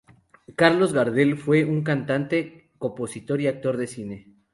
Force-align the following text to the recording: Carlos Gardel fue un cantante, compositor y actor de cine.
Carlos 0.55 0.93
Gardel 0.93 1.37
fue 1.37 1.63
un 1.63 1.83
cantante, 1.83 2.71
compositor 2.79 3.39
y 3.39 3.45
actor 3.45 3.77
de 3.77 3.85
cine. 3.85 4.35